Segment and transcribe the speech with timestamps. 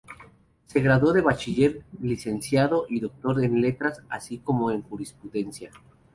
[0.65, 5.69] Se graduó de bachiller, licenciado y doctor en Letras, así como en Jurisprudencia.